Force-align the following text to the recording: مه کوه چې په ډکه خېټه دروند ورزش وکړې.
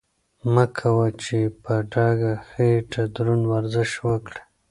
مه 0.53 0.65
کوه 0.77 1.07
چې 1.23 1.39
په 1.63 1.73
ډکه 1.91 2.33
خېټه 2.49 3.03
دروند 3.13 3.43
ورزش 3.53 3.91
وکړې. 4.07 4.41